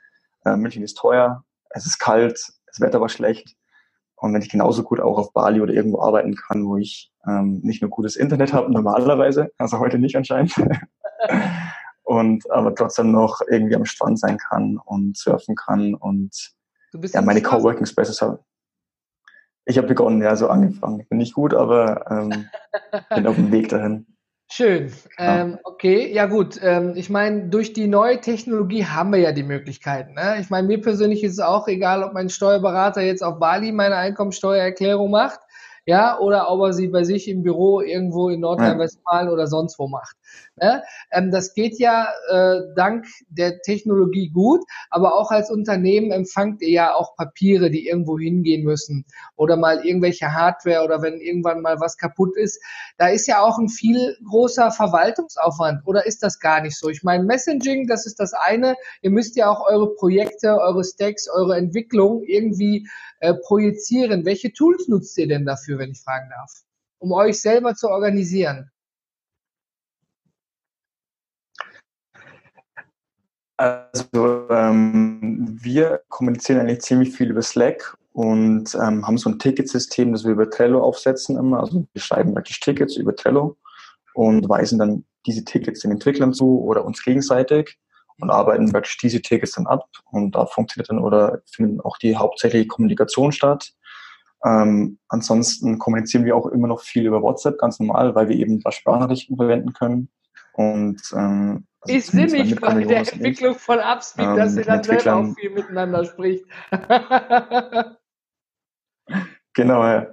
[0.44, 3.56] äh, München ist teuer, es ist kalt, das Wetter war schlecht.
[4.16, 7.60] Und wenn ich genauso gut auch auf Bali oder irgendwo arbeiten kann, wo ich ähm,
[7.62, 10.54] nicht nur gutes Internet habe, normalerweise, also heute nicht anscheinend,
[12.04, 16.52] und aber trotzdem noch irgendwie am Strand sein kann und surfen kann und
[16.92, 18.38] ja, meine Coworking Spaces habe.
[19.66, 21.06] Ich habe begonnen, ja, so angefangen.
[21.08, 22.48] Bin nicht gut, aber ähm,
[23.14, 24.06] bin auf dem Weg dahin.
[24.56, 24.92] Schön.
[25.18, 26.60] Ähm, okay, ja gut.
[26.62, 30.14] Ähm, ich meine, durch die neue Technologie haben wir ja die Möglichkeiten.
[30.14, 30.36] Ne?
[30.40, 33.96] Ich meine, mir persönlich ist es auch egal, ob mein Steuerberater jetzt auf Bali meine
[33.96, 35.40] Einkommensteuererklärung macht
[35.86, 39.86] ja, oder ob er sie bei sich im Büro irgendwo in Nordrhein-Westfalen oder sonst wo
[39.86, 40.16] macht.
[40.56, 40.82] Ne?
[41.10, 46.70] Ähm, das geht ja äh, dank der Technologie gut, aber auch als Unternehmen empfangt ihr
[46.70, 49.04] ja auch Papiere, die irgendwo hingehen müssen
[49.36, 52.62] oder mal irgendwelche Hardware oder wenn irgendwann mal was kaputt ist.
[52.98, 56.88] Da ist ja auch ein viel großer Verwaltungsaufwand oder ist das gar nicht so?
[56.88, 58.76] Ich meine, Messaging, das ist das eine.
[59.02, 64.24] Ihr müsst ja auch eure Projekte, eure Stacks, eure Entwicklung irgendwie äh, projizieren.
[64.24, 66.62] Welche Tools nutzt ihr denn dafür, wenn ich fragen darf,
[66.98, 68.70] um euch selber zu organisieren?
[73.56, 80.12] Also ähm, wir kommunizieren eigentlich ziemlich viel über Slack und ähm, haben so ein Ticketsystem,
[80.12, 81.60] das wir über Trello aufsetzen immer.
[81.60, 83.56] Also wir schreiben praktisch Tickets über Trello
[84.14, 87.78] und weisen dann diese Tickets den Entwicklern zu oder uns gegenseitig
[88.20, 92.16] und arbeiten praktisch diese Tickets dann ab und da funktioniert dann oder finden auch die
[92.16, 93.72] hauptsächliche Kommunikation statt.
[94.44, 98.60] Ähm, ansonsten kommunizieren wir auch immer noch viel über WhatsApp, ganz normal, weil wir eben
[98.60, 100.08] da Sprachnachrichten verwenden können.
[100.54, 104.82] Und ähm, also ich sehe mich bei der Entwicklung von Upspeed, ähm, dass ihr dann
[104.82, 106.46] selber auch viel miteinander spricht.
[109.52, 110.06] genau, ja.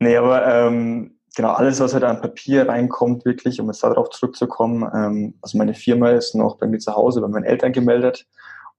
[0.00, 4.90] Nee, aber ähm, genau, alles, was halt an Papier reinkommt, wirklich, um jetzt darauf zurückzukommen,
[4.92, 8.26] ähm, also meine Firma ist noch bei mir zu Hause bei meinen Eltern gemeldet.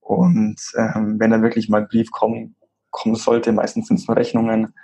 [0.01, 2.55] Und ähm, wenn dann wirklich mal ein Brief kommen,
[2.91, 4.75] kommen sollte, meistens sind es nur Rechnungen,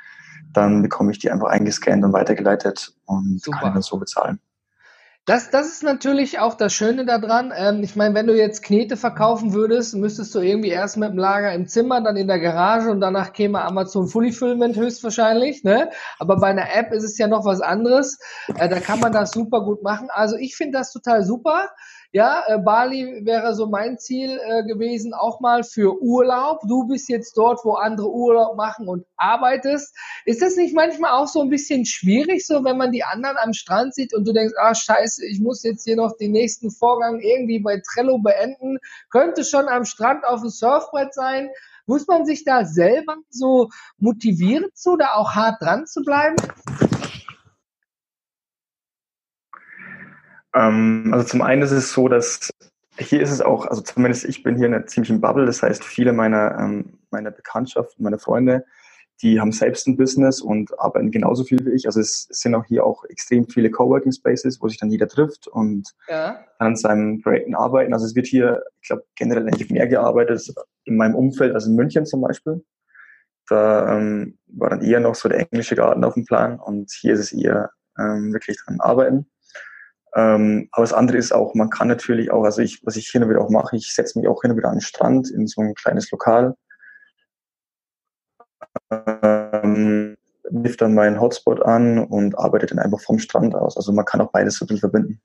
[0.54, 3.60] dann bekomme ich die einfach eingescannt und weitergeleitet und Super.
[3.60, 4.39] kann dann so bezahlen.
[5.30, 7.54] Das, das ist natürlich auch das Schöne daran.
[7.56, 11.20] Ähm, ich meine, wenn du jetzt Knete verkaufen würdest, müsstest du irgendwie erst mit dem
[11.20, 15.63] Lager im Zimmer, dann in der Garage und danach käme Amazon Fulfillment höchstwahrscheinlich.
[15.63, 15.92] Ne?
[16.18, 18.18] Aber bei einer App ist es ja noch was anderes.
[18.58, 20.08] Äh, da kann man das super gut machen.
[20.10, 21.70] Also ich finde das total super.
[22.12, 26.62] Ja, äh, Bali wäre so mein Ziel äh, gewesen, auch mal für Urlaub.
[26.67, 29.95] Du bist jetzt dort, wo andere Urlaub machen und arbeitest.
[30.26, 33.54] Ist das nicht manchmal auch so ein bisschen schwierig, so wenn man die anderen am
[33.54, 37.19] Strand sieht und du denkst, ah scheiße, ich muss jetzt hier noch den nächsten Vorgang
[37.19, 38.80] irgendwie bei Trello beenden,
[39.12, 41.50] könnte schon am Strand auf dem Surfbrett sein.
[41.86, 43.69] Muss man sich da selber so
[44.00, 46.38] motivieren zu, da auch hart dran zu bleiben?
[50.53, 52.49] Ähm, also zum einen ist es so, dass
[52.97, 55.83] hier ist es auch, also zumindest ich bin hier in einer ziemlichen Bubble, das heißt
[55.83, 58.65] viele meiner, ähm, meiner Bekanntschaften, meine Freunde,
[59.21, 61.85] die haben selbst ein Business und arbeiten genauso viel wie ich.
[61.88, 65.47] Also es, sind auch hier auch extrem viele Coworking Spaces, wo sich dann jeder trifft
[65.47, 66.39] und ja.
[66.57, 67.93] an seinen Projekten arbeiten.
[67.93, 70.53] Also es wird hier, ich glaube, generell eigentlich mehr gearbeitet
[70.85, 72.63] in meinem Umfeld, also in München zum Beispiel.
[73.49, 77.13] Da ähm, war dann eher noch so der englische Garten auf dem Plan und hier
[77.13, 79.29] ist es eher ähm, wirklich dran arbeiten.
[80.15, 83.24] Ähm, aber das andere ist auch, man kann natürlich auch, also ich, was ich hin
[83.24, 85.48] und wieder auch mache, ich setze mich auch hin und wieder an den Strand in
[85.48, 86.56] so ein kleines Lokal,
[88.91, 90.17] ähm,
[90.52, 93.78] dann meinen Hotspot an und arbeite dann einfach vom Strand aus.
[93.78, 95.22] Also man kann auch beides so bisschen verbinden.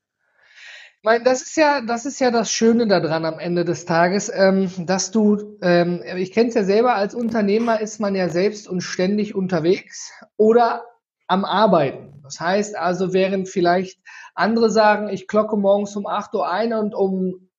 [0.99, 4.33] Ich meine, das ist ja, das ist ja das Schöne daran am Ende des Tages,
[4.35, 8.68] ähm, dass du, ähm, ich kenne es ja selber, als Unternehmer ist man ja selbst
[8.68, 10.83] und ständig unterwegs oder
[11.26, 12.20] am Arbeiten.
[12.22, 14.00] Das heißt also, während vielleicht
[14.34, 17.50] andere sagen, ich klocke morgens um 8 Uhr ein und um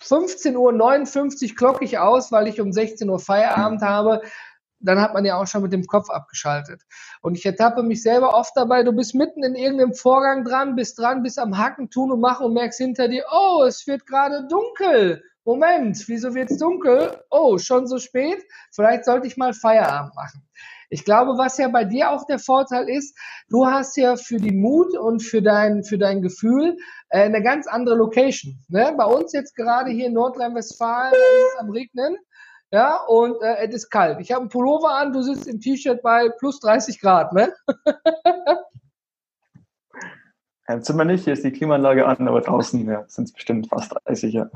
[0.00, 4.22] 15.59 Uhr klocke ich aus, weil ich um 16 Uhr Feierabend habe,
[4.82, 6.82] dann hat man ja auch schon mit dem Kopf abgeschaltet.
[7.20, 10.98] Und ich ertappe mich selber oft dabei, du bist mitten in irgendeinem Vorgang dran, bist
[10.98, 14.46] dran, bist am Hacken, tun und machen und merkst hinter dir, oh, es wird gerade
[14.48, 15.22] dunkel.
[15.44, 17.20] Moment, wieso wird's dunkel?
[17.30, 18.44] Oh, schon so spät?
[18.72, 20.48] Vielleicht sollte ich mal Feierabend machen.
[20.92, 24.52] Ich glaube, was ja bei dir auch der Vorteil ist, du hast ja für die
[24.52, 26.76] Mut und für dein, für dein Gefühl
[27.08, 28.58] äh, eine ganz andere Location.
[28.68, 28.92] Ne?
[28.98, 32.18] Bei uns jetzt gerade hier in Nordrhein-Westfalen ist es am Regnen.
[32.70, 34.20] Ja, und äh, es ist kalt.
[34.20, 37.54] Ich habe einen Pullover an, du sitzt im T-Shirt bei plus 30 Grad, ne?
[40.68, 43.94] Im Zimmer nicht, hier ist die Klimaanlage an, aber draußen ja, sind es bestimmt fast
[44.06, 44.50] 30, ja.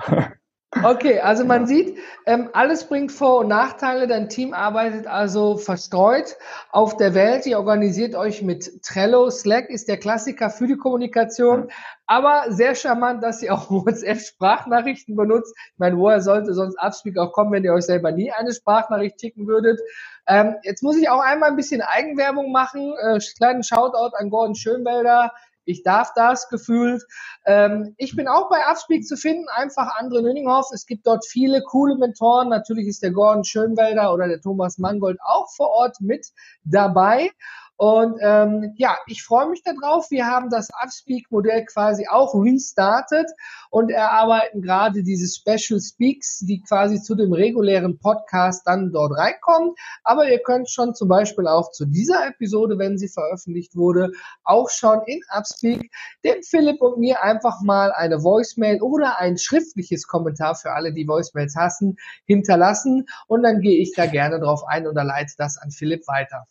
[0.85, 4.07] Okay, also man sieht, ähm, alles bringt Vor- und Nachteile.
[4.07, 6.37] Dein Team arbeitet also verstreut
[6.71, 7.47] auf der Welt.
[7.47, 9.31] Ihr organisiert euch mit Trello.
[9.31, 11.69] Slack ist der Klassiker für die Kommunikation.
[12.07, 15.55] Aber sehr charmant, dass ihr auch WhatsApp-Sprachnachrichten benutzt.
[15.73, 19.21] Ich meine, woher sollte sonst Upspeak auch kommen, wenn ihr euch selber nie eine Sprachnachricht
[19.21, 19.81] schicken würdet?
[20.29, 22.95] Ähm, jetzt muss ich auch einmal ein bisschen Eigenwerbung machen.
[23.01, 25.33] Äh, kleinen Shoutout an Gordon Schönwelder
[25.67, 27.03] ich darf das gefühlt.
[27.45, 30.71] Ähm, ich bin auch bei Upspeak zu finden, einfach Andre Nüninghoff.
[30.73, 32.49] Es gibt dort viele coole Mentoren.
[32.49, 36.29] Natürlich ist der Gordon Schönwelder oder der Thomas Mangold auch vor Ort mit
[36.65, 37.31] dabei.
[37.79, 40.11] Und ähm, ja, ich freue mich darauf.
[40.11, 43.31] Wir haben das Upspeak-Modell quasi auch restartet
[43.71, 49.75] und erarbeiten gerade diese Special Speaks, die quasi zu dem regulären Podcast dann dort reinkommen.
[50.05, 54.13] Aber ihr könnt schon zum Beispiel auch zu dieser Episode, wenn sie veröffentlicht wurde,
[54.43, 55.91] auch schon in Upspeak
[56.25, 61.07] dem Philipp und mir einfach mal eine Voicemail oder ein schriftliches Kommentar für alle, die
[61.07, 63.07] Voicemails hassen, hinterlassen.
[63.27, 66.47] Und dann gehe ich da gerne drauf ein oder leite das an Philipp weiter.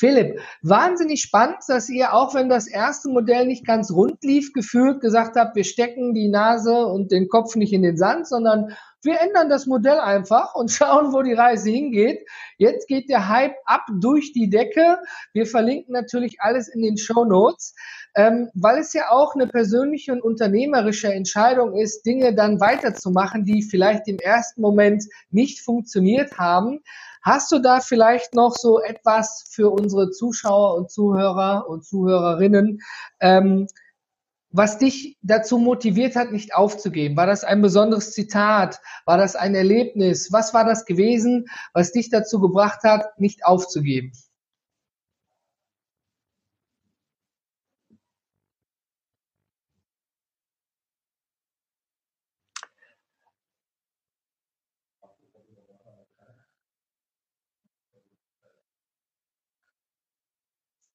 [0.00, 5.02] Philipp, wahnsinnig spannend, dass ihr, auch wenn das erste Modell nicht ganz rund lief, gefühlt
[5.02, 9.20] gesagt habt, wir stecken die Nase und den Kopf nicht in den Sand, sondern wir
[9.20, 12.26] ändern das Modell einfach und schauen, wo die Reise hingeht.
[12.56, 15.00] Jetzt geht der Hype ab durch die Decke.
[15.34, 17.74] Wir verlinken natürlich alles in den Show Notes,
[18.14, 23.62] ähm, weil es ja auch eine persönliche und unternehmerische Entscheidung ist, Dinge dann weiterzumachen, die
[23.62, 26.80] vielleicht im ersten Moment nicht funktioniert haben.
[27.22, 32.80] Hast du da vielleicht noch so etwas für unsere Zuschauer und Zuhörer und Zuhörerinnen,
[33.20, 33.66] ähm,
[34.52, 37.16] was dich dazu motiviert hat, nicht aufzugeben?
[37.16, 38.80] War das ein besonderes Zitat?
[39.04, 40.32] War das ein Erlebnis?
[40.32, 44.12] Was war das gewesen, was dich dazu gebracht hat, nicht aufzugeben?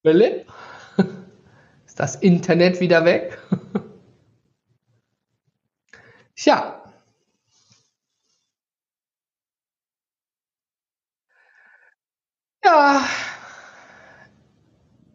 [0.06, 0.46] Philipp?
[1.88, 3.40] Ist das Internet wieder weg?
[6.36, 6.80] Tja.
[12.64, 13.02] Ja.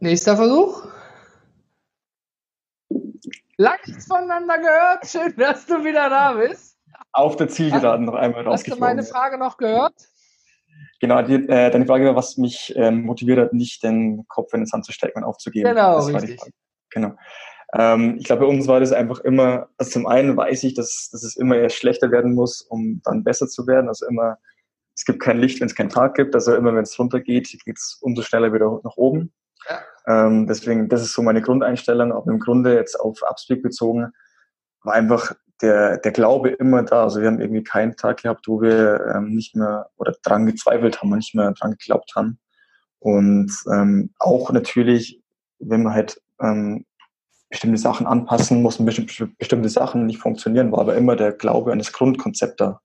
[0.01, 0.89] Nächster Versuch.
[3.59, 5.07] Lang nichts voneinander gehört.
[5.07, 6.77] Schön, dass du wieder da bist.
[7.13, 9.95] Auf der Zielgeraden noch einmal Hast du meine Frage noch gehört?
[11.01, 14.61] Genau, die, äh, deine Frage war, was mich ähm, motiviert hat, nicht den Kopf in
[14.61, 15.71] den Sand zu stecken und aufzugeben.
[15.71, 16.41] Genau, richtig.
[16.91, 17.15] Genau.
[17.73, 21.09] Ähm, ich glaube, bei uns war das einfach immer, also zum einen weiß ich, dass,
[21.11, 23.89] dass es immer erst schlechter werden muss, um dann besser zu werden.
[23.89, 24.39] Also immer,
[24.95, 26.35] es gibt kein Licht, wenn es keinen Tag gibt.
[26.35, 29.33] Also immer, wenn es runtergeht, geht es umso schneller wieder nach oben.
[29.69, 30.27] Ja.
[30.27, 32.13] Ähm, deswegen, das ist so meine Grundeinstellung.
[32.13, 34.13] Aber im Grunde jetzt auf Upspeak bezogen,
[34.83, 37.05] war einfach der, der Glaube immer da.
[37.05, 41.01] Also wir haben irgendwie keinen Tag gehabt, wo wir ähm, nicht mehr oder dran gezweifelt
[41.01, 42.39] haben und nicht mehr dran geglaubt haben.
[42.99, 45.23] Und ähm, auch natürlich,
[45.59, 46.85] wenn man halt ähm,
[47.49, 51.79] bestimmte Sachen anpassen muss und bestimmte Sachen nicht funktionieren, war aber immer der Glaube an
[51.79, 52.81] das Grundkonzept da.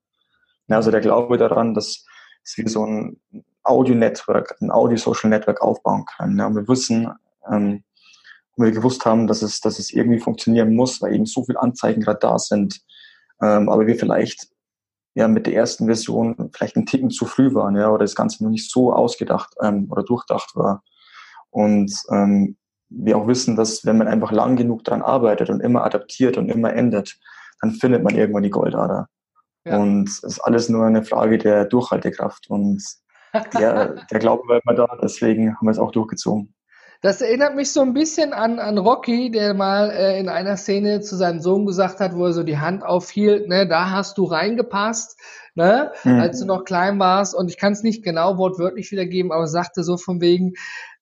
[0.68, 2.06] Ja, also der Glaube daran, dass,
[2.44, 3.22] dass wir so ein
[3.64, 6.40] Audio-Network, ein Audio-Social-Network aufbauen können.
[6.40, 7.12] Ja, und wir wissen,
[7.52, 7.84] ähm,
[8.56, 11.62] und wir gewusst haben, dass es, dass es irgendwie funktionieren muss, weil eben so viele
[11.62, 12.82] Anzeigen gerade da sind.
[13.42, 14.48] Ähm, aber wir vielleicht
[15.14, 18.44] ja mit der ersten Version vielleicht einen Ticken zu früh waren, ja, oder das Ganze
[18.44, 20.84] noch nicht so ausgedacht ähm, oder durchdacht war.
[21.50, 22.58] Und ähm,
[22.90, 26.50] wir auch wissen, dass wenn man einfach lang genug daran arbeitet und immer adaptiert und
[26.50, 27.18] immer ändert,
[27.62, 29.08] dann findet man irgendwann die Goldader.
[29.66, 29.78] Ja.
[29.78, 32.50] Und es ist alles nur eine Frage der Durchhaltekraft.
[32.50, 32.84] Und
[33.58, 36.54] der, der Glaube war immer da, deswegen haben wir es auch durchgezogen.
[37.02, 41.02] Das erinnert mich so ein bisschen an, an Rocky, der mal äh, in einer Szene
[41.02, 44.26] zu seinem Sohn gesagt hat, wo er so die Hand aufhielt, ne, da hast du
[44.26, 45.20] reingepasst,
[45.54, 46.20] ne, mhm.
[46.20, 47.36] als du noch klein warst.
[47.36, 50.54] Und ich kann es nicht genau wortwörtlich wiedergeben, aber sagte so von wegen,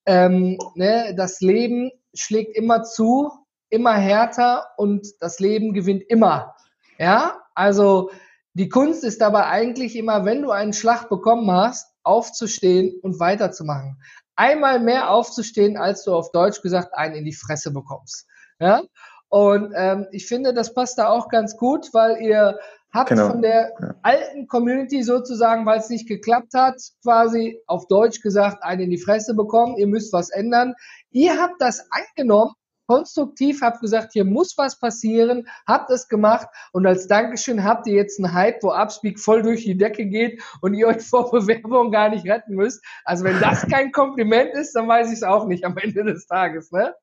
[0.06, 3.32] ähm, ne, das Leben schlägt immer zu,
[3.70, 6.56] immer härter und das Leben gewinnt immer.
[7.00, 8.12] Ja, also
[8.54, 14.00] die Kunst ist dabei eigentlich immer, wenn du einen Schlag bekommen hast, aufzustehen und weiterzumachen.
[14.36, 18.26] Einmal mehr aufzustehen, als du auf Deutsch gesagt einen in die Fresse bekommst.
[18.60, 18.82] Ja,
[19.30, 22.60] und ähm, ich finde, das passt da auch ganz gut, weil ihr
[22.94, 23.32] habt genau.
[23.32, 23.96] von der ja.
[24.04, 29.00] alten Community sozusagen, weil es nicht geklappt hat, quasi auf Deutsch gesagt, einen in die
[29.00, 30.76] Fresse bekommen, ihr müsst was ändern.
[31.10, 32.54] Ihr habt das angenommen,
[32.88, 37.96] konstruktiv, habt gesagt, hier muss was passieren, habt es gemacht und als Dankeschön habt ihr
[37.96, 41.92] jetzt einen Hype, wo Upspeak voll durch die Decke geht und ihr euch vor Bewerbung
[41.92, 42.84] gar nicht retten müsst.
[43.06, 46.26] Also wenn das kein Kompliment ist, dann weiß ich es auch nicht am Ende des
[46.26, 46.94] Tages, ne?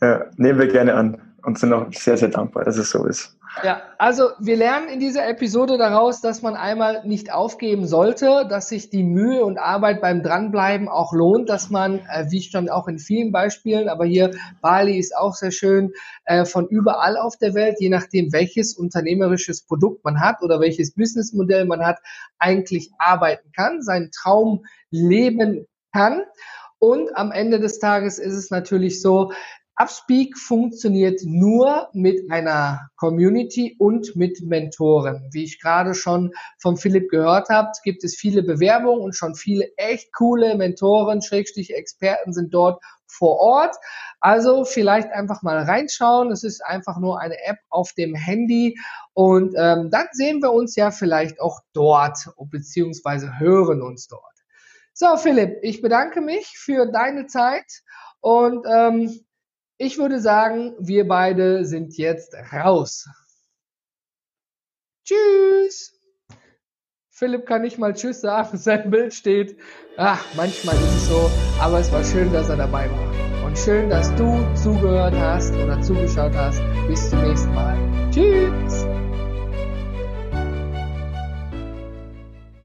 [0.00, 3.36] Ja, nehmen wir gerne an und sind auch sehr, sehr dankbar, dass es so ist.
[3.62, 8.70] Ja, also wir lernen in dieser Episode daraus, dass man einmal nicht aufgeben sollte, dass
[8.70, 12.88] sich die Mühe und Arbeit beim Dranbleiben auch lohnt, dass man, äh, wie stand auch
[12.88, 14.30] in vielen Beispielen, aber hier
[14.62, 15.92] Bali ist auch sehr schön,
[16.24, 20.94] äh, von überall auf der Welt, je nachdem welches unternehmerisches Produkt man hat oder welches
[20.94, 21.98] Businessmodell man hat,
[22.38, 26.22] eigentlich arbeiten kann, seinen Traum leben kann.
[26.78, 29.30] Und am Ende des Tages ist es natürlich so,
[29.82, 35.28] Upspeak funktioniert nur mit einer Community und mit Mentoren.
[35.32, 39.76] Wie ich gerade schon von Philipp gehört habe, gibt es viele Bewerbungen und schon viele
[39.76, 43.74] echt coole Mentoren, Schrägstrich Experten sind dort vor Ort.
[44.20, 46.30] Also vielleicht einfach mal reinschauen.
[46.30, 48.78] Es ist einfach nur eine App auf dem Handy
[49.14, 54.22] und ähm, dann sehen wir uns ja vielleicht auch dort beziehungsweise hören uns dort.
[54.94, 57.82] So, Philipp, ich bedanke mich für deine Zeit
[58.20, 59.24] und ähm,
[59.82, 63.08] ich würde sagen, wir beide sind jetzt raus.
[65.04, 65.98] Tschüss.
[67.10, 69.58] Philipp kann nicht mal Tschüss sagen, sein Bild steht.
[69.96, 71.30] Ach, manchmal ist es so,
[71.60, 73.44] aber es war schön, dass er dabei war.
[73.44, 76.62] Und schön, dass du zugehört hast oder zugeschaut hast.
[76.86, 77.76] Bis zum nächsten Mal.
[78.12, 78.81] Tschüss.